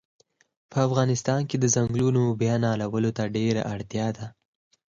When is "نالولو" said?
2.65-3.09